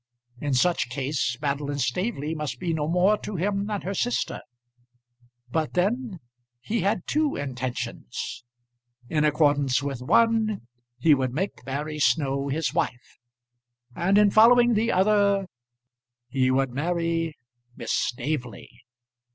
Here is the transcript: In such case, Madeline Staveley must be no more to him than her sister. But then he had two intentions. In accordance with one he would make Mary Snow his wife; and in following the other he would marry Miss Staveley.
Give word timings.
In 0.39 0.55
such 0.55 0.89
case, 0.89 1.37
Madeline 1.43 1.77
Staveley 1.77 2.33
must 2.33 2.59
be 2.59 2.73
no 2.73 2.87
more 2.87 3.19
to 3.19 3.35
him 3.35 3.67
than 3.67 3.81
her 3.81 3.93
sister. 3.93 4.41
But 5.51 5.73
then 5.73 6.19
he 6.59 6.79
had 6.81 7.05
two 7.05 7.35
intentions. 7.35 8.43
In 9.09 9.23
accordance 9.23 9.83
with 9.83 10.01
one 10.01 10.65
he 10.97 11.13
would 11.13 11.33
make 11.35 11.63
Mary 11.67 11.99
Snow 11.99 12.47
his 12.47 12.73
wife; 12.73 13.19
and 13.95 14.17
in 14.17 14.31
following 14.31 14.73
the 14.73 14.91
other 14.91 15.45
he 16.29 16.49
would 16.49 16.71
marry 16.71 17.37
Miss 17.75 17.91
Staveley. 17.91 18.81